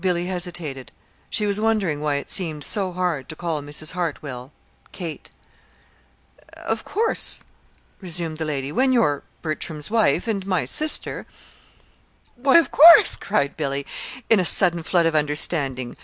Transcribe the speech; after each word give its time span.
Billy 0.00 0.24
hesitated. 0.24 0.92
She 1.28 1.44
was 1.44 1.60
wondering 1.60 2.00
why 2.00 2.14
it 2.14 2.32
seemed 2.32 2.64
so 2.64 2.90
hard 2.90 3.28
to 3.28 3.36
call 3.36 3.60
Mrs. 3.60 3.90
Hartwell 3.90 4.50
"Kate." 4.92 5.30
"Of 6.56 6.86
course," 6.86 7.42
resumed 8.00 8.38
the 8.38 8.46
lady, 8.46 8.72
"when 8.72 8.92
you're 8.94 9.24
Bertram's 9.42 9.90
wife 9.90 10.26
and 10.26 10.46
my 10.46 10.64
sister" 10.64 11.26
"Why, 12.36 12.56
of 12.56 12.70
course," 12.70 13.14
cried 13.18 13.58
Billy, 13.58 13.84
in 14.30 14.40
a 14.40 14.44
sudden 14.46 14.82
flood 14.82 15.04
of 15.04 15.14
understanding. 15.14 15.98